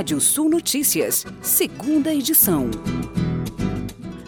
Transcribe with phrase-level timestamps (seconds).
[0.00, 2.70] Rádio Sul Notícias, segunda edição.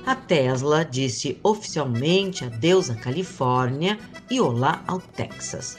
[0.04, 3.98] A Tesla disse oficialmente adeus à Califórnia
[4.30, 5.78] e olá ao Texas,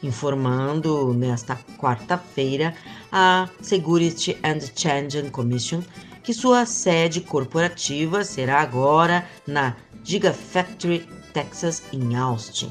[0.00, 2.72] informando nesta quarta-feira
[3.10, 5.82] a Security and Change Commission
[6.22, 9.74] que sua sede corporativa será agora na
[10.04, 11.04] Gigafactory
[11.34, 12.70] Texas em Austin.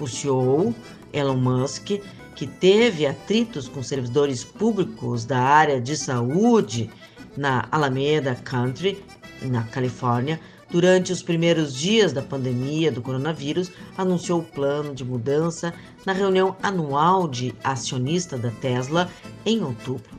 [0.00, 0.74] O CEO
[1.12, 2.00] Elon Musk
[2.38, 6.88] que teve atritos com servidores públicos da área de saúde
[7.36, 9.04] na Alameda Country,
[9.42, 10.40] na Califórnia,
[10.70, 15.74] durante os primeiros dias da pandemia do coronavírus, anunciou o plano de mudança
[16.06, 19.10] na reunião anual de acionista da Tesla
[19.44, 20.16] em outubro,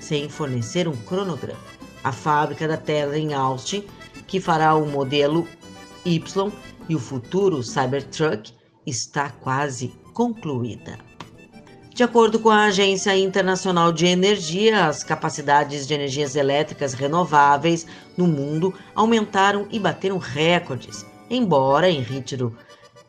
[0.00, 1.60] sem fornecer um cronograma.
[2.02, 3.84] A fábrica da Tesla em Austin,
[4.26, 5.46] que fará o modelo
[6.04, 6.52] Y
[6.88, 8.52] e o futuro Cybertruck,
[8.84, 11.09] está quase concluída.
[12.00, 18.26] De acordo com a Agência Internacional de Energia, as capacidades de energias elétricas renováveis no
[18.26, 22.56] mundo aumentaram e bateram recordes, embora em ritmo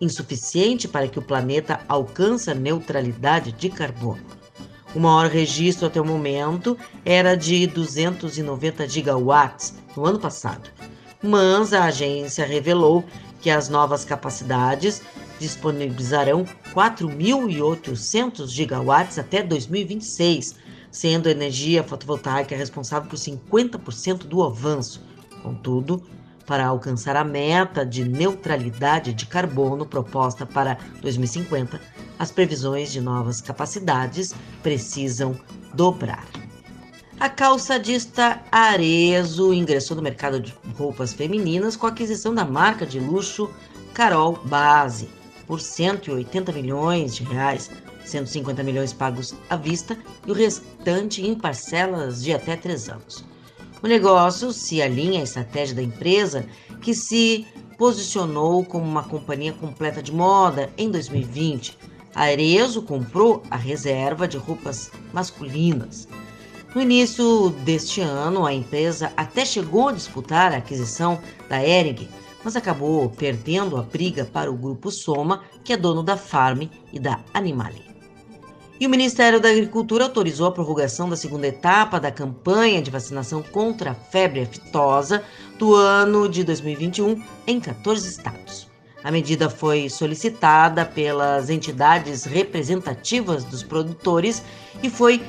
[0.02, 4.26] insuficiente para que o planeta alcance a neutralidade de carbono.
[4.94, 10.70] O maior registro até o momento era de 290 gigawatts no ano passado,
[11.24, 13.06] mas a agência revelou
[13.40, 15.02] que as novas capacidades
[15.42, 20.56] disponibilizarão 4.800 gigawatts até 2026,
[20.92, 25.04] sendo a energia fotovoltaica responsável por 50% do avanço.
[25.42, 26.04] Contudo,
[26.46, 31.82] para alcançar a meta de neutralidade de carbono proposta para 2050,
[32.20, 35.36] as previsões de novas capacidades precisam
[35.74, 36.28] dobrar.
[37.20, 43.00] A calçadista Arezo ingressou no mercado de roupas femininas com a aquisição da marca de
[43.00, 43.50] luxo
[43.94, 47.70] Carol Base por 180 milhões de reais,
[48.06, 53.26] 150 milhões pagos à vista e o restante em parcelas de até três anos.
[53.84, 56.46] O negócio se alinha à estratégia da empresa,
[56.82, 57.48] que se
[57.78, 61.78] posicionou como uma companhia completa de moda em 2020.
[62.14, 66.08] A Arezo comprou a reserva de roupas masculinas.
[66.76, 71.20] No início deste ano, a empresa até chegou a disputar a aquisição
[71.50, 72.08] da Ering,
[72.44, 77.00] mas acabou perdendo a briga para o grupo Soma, que é dono da Farm e
[77.00, 77.92] da Animale.
[78.80, 83.44] E o Ministério da Agricultura autorizou a prorrogação da segunda etapa da campanha de vacinação
[83.44, 85.24] contra a febre aftosa
[85.60, 88.68] do ano de 2021 em 14 estados.
[89.04, 94.44] A medida foi solicitada pelas entidades representativas dos produtores
[94.82, 95.22] e foi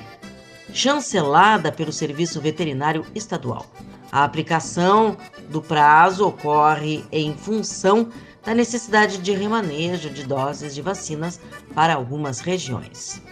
[0.72, 3.66] chancelada pelo Serviço Veterinário Estadual.
[4.10, 5.16] A aplicação
[5.48, 8.08] do prazo ocorre em função
[8.44, 11.40] da necessidade de remanejo de doses de vacinas
[11.74, 13.22] para algumas regiões.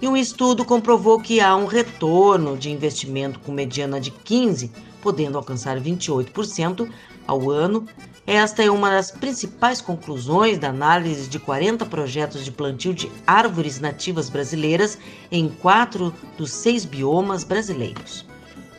[0.00, 4.70] E um estudo comprovou que há um retorno de investimento com mediana de 15,
[5.02, 6.88] podendo alcançar 28%
[7.26, 7.86] ao ano.
[8.26, 13.80] Esta é uma das principais conclusões da análise de 40 projetos de plantio de árvores
[13.80, 14.98] nativas brasileiras
[15.30, 18.26] em quatro dos seis biomas brasileiros.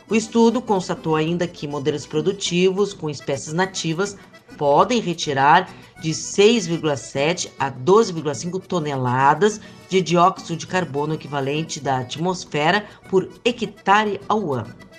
[0.08, 4.16] O estudo constatou ainda que modelos produtivos com espécies nativas
[4.56, 13.28] podem retirar de 6,7 a 12,5 toneladas de dióxido de carbono equivalente da atmosfera por
[13.44, 14.89] hectare ao ano.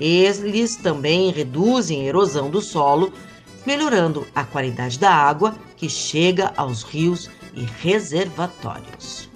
[0.00, 3.12] Eles também reduzem a erosão do solo,
[3.66, 9.28] melhorando a qualidade da água que chega aos rios e reservatórios.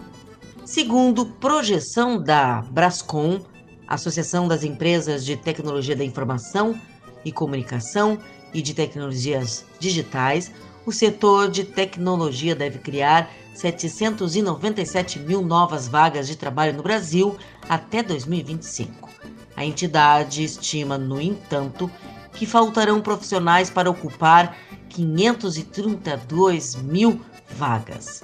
[0.65, 3.41] Segundo projeção da Brascom,
[3.87, 6.79] Associação das Empresas de Tecnologia da Informação
[7.25, 8.19] e Comunicação
[8.53, 10.53] e de Tecnologias Digitais,
[10.85, 17.37] o setor de tecnologia deve criar 797 mil novas vagas de trabalho no Brasil
[17.69, 19.08] até 2025.
[19.59, 21.91] A entidade estima, no entanto,
[22.33, 24.57] que faltarão profissionais para ocupar
[24.89, 27.21] 532 mil
[27.57, 28.23] vagas.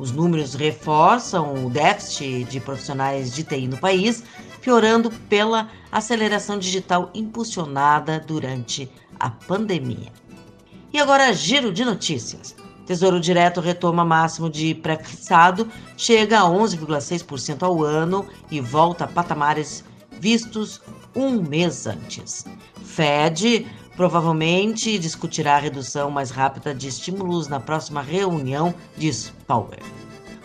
[0.00, 4.24] Os números reforçam o déficit de profissionais de TI no país,
[4.60, 8.90] piorando pela aceleração digital impulsionada durante
[9.20, 10.10] a pandemia.
[10.92, 12.56] E agora, giro de notícias.
[12.84, 19.84] Tesouro Direto retoma máximo de pré-fixado, chega a 11,6% ao ano e volta a patamares
[20.20, 20.80] vistos
[21.14, 22.44] um mês antes.
[22.82, 23.66] Fed
[23.96, 29.82] provavelmente discutirá a redução mais rápida de estímulos na próxima reunião, diz Powell.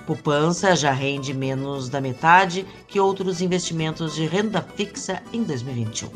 [0.05, 6.09] Poupança já rende menos da metade que outros investimentos de renda fixa em 2021.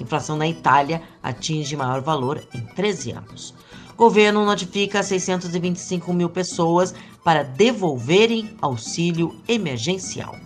[0.00, 3.54] Inflação na Itália atinge maior valor em 13 anos.
[3.96, 10.36] Governo notifica 625 mil pessoas para devolverem auxílio emergencial.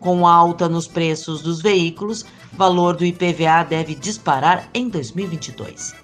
[0.00, 2.24] Com alta nos preços dos veículos,
[2.54, 5.94] valor do IPVA deve disparar em 2022.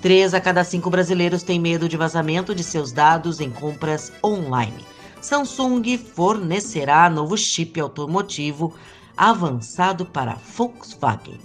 [0.00, 4.86] Três a cada cinco brasileiros têm medo de vazamento de seus dados em compras online.
[5.20, 8.72] Samsung fornecerá novo chip automotivo
[9.16, 11.38] avançado para Volkswagen.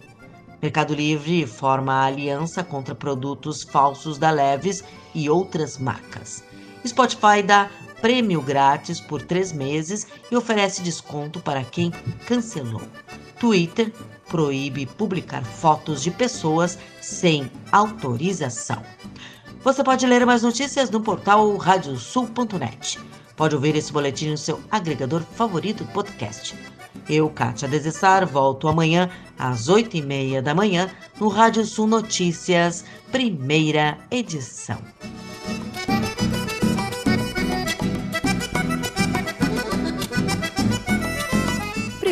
[0.61, 6.43] Mercado Livre forma aliança contra produtos falsos da Leves e outras marcas.
[6.87, 7.69] Spotify dá
[8.01, 11.91] prêmio grátis por três meses e oferece desconto para quem
[12.25, 12.81] cancelou.
[13.39, 13.91] Twitter
[14.29, 18.81] proíbe publicar fotos de pessoas sem autorização.
[19.63, 22.99] Você pode ler mais notícias no portal radiosul.net.
[23.35, 26.55] Pode ouvir esse boletim no seu agregador favorito do podcast.
[27.09, 30.89] Eu, Kátia Desessar, volto amanhã às oito e meia da manhã
[31.19, 34.79] no Rádio Sul Notícias, primeira edição.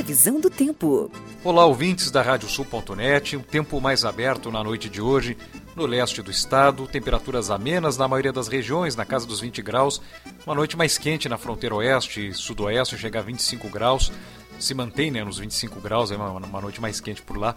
[0.03, 1.09] Previsão do tempo.
[1.45, 3.37] Olá, ouvintes da Radiosul.net.
[3.37, 5.37] Um tempo mais aberto na noite de hoje
[5.77, 10.01] no leste do estado, temperaturas amenas na maioria das regiões, na casa dos 20 graus.
[10.45, 14.11] Uma noite mais quente na fronteira oeste e sudoeste, chega a 25 graus.
[14.59, 17.55] Se mantém né, nos 25 graus, é uma, uma noite mais quente por lá.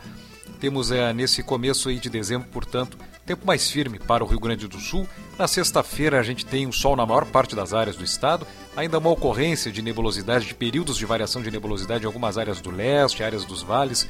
[0.60, 4.68] Temos é, nesse começo aí de dezembro, portanto, tempo mais firme para o Rio Grande
[4.68, 5.06] do Sul.
[5.36, 8.46] Na sexta-feira a gente tem o sol na maior parte das áreas do estado,
[8.76, 12.70] ainda uma ocorrência de nebulosidade, de períodos de variação de nebulosidade em algumas áreas do
[12.70, 14.08] leste, áreas dos vales,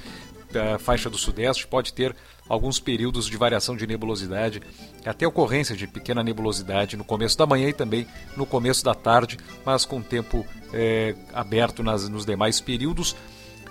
[0.54, 2.14] a faixa do sudeste pode ter
[2.48, 4.62] alguns períodos de variação de nebulosidade,
[5.04, 9.38] até ocorrência de pequena nebulosidade no começo da manhã e também no começo da tarde,
[9.64, 13.16] mas com tempo é, aberto nas, nos demais períodos.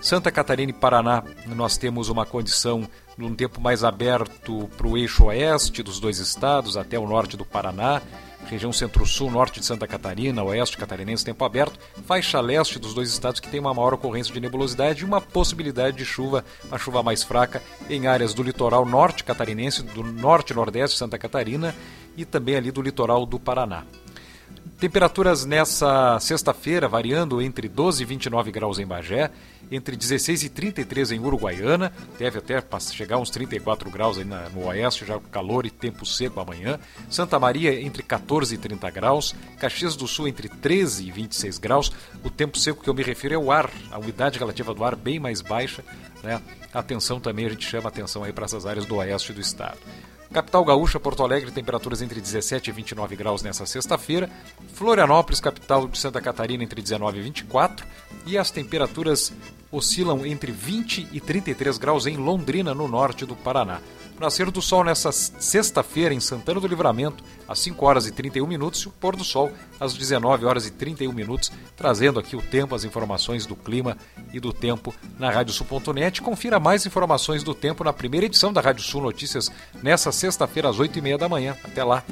[0.00, 5.24] Santa Catarina e Paraná, nós temos uma condição num tempo mais aberto para o eixo
[5.24, 8.00] oeste dos dois estados, até o norte do Paraná,
[8.46, 13.40] região centro-sul, norte de Santa Catarina, oeste catarinense, tempo aberto, faixa leste dos dois estados
[13.40, 17.22] que tem uma maior ocorrência de nebulosidade e uma possibilidade de chuva, uma chuva mais
[17.22, 21.74] fraca em áreas do litoral norte catarinense, do norte nordeste de Santa Catarina
[22.16, 23.84] e também ali do litoral do Paraná.
[24.78, 29.30] Temperaturas nessa sexta-feira variando entre 12 e 29 graus em Bagé,
[29.70, 32.62] entre 16 e 33 em Uruguaiana, deve até
[32.92, 36.78] chegar uns 34 graus aí no oeste, já calor e tempo seco amanhã.
[37.08, 41.90] Santa Maria entre 14 e 30 graus, Caxias do Sul entre 13 e 26 graus.
[42.22, 44.94] O tempo seco que eu me refiro é o ar, a umidade relativa do ar
[44.94, 45.82] bem mais baixa,
[46.22, 46.40] né?
[46.74, 49.78] Atenção também, a gente chama atenção aí para essas áreas do oeste do estado.
[50.32, 54.28] Capital Gaúcha, Porto Alegre, temperaturas entre 17 e 29 graus nessa sexta-feira.
[54.74, 57.86] Florianópolis, capital de Santa Catarina, entre 19 e 24.
[58.26, 59.32] E as temperaturas
[59.70, 63.80] oscilam entre 20 e 33 graus em Londrina, no norte do Paraná.
[64.16, 68.46] O nascer do sol nessa sexta-feira em Santana do Livramento, às 5 horas e 31
[68.46, 72.40] minutos, e o pôr do sol às 19 horas e 31 minutos, trazendo aqui o
[72.40, 73.96] tempo, as informações do clima
[74.32, 76.22] e do tempo na Radiosul.net.
[76.22, 79.50] Confira mais informações do tempo na primeira edição da Rádio Sul Notícias
[79.82, 81.54] nessa sexta-feira às 8 e meia da manhã.
[81.62, 82.02] Até lá!